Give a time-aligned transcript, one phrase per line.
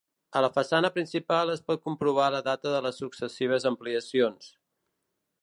[0.37, 4.51] A la façana principal es pot comprovar la data de les successives ampliacions.